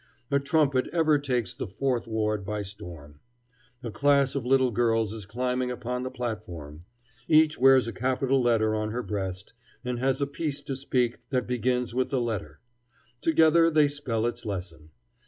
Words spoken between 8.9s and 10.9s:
breast, and has a piece to